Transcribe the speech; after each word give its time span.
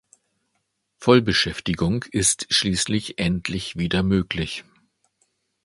Vollbeschäftigung 0.97 2.03
ist 2.09 2.47
schließlich 2.49 3.19
endlich 3.19 3.75
wieder 3.77 4.01
möglich. 4.01 4.63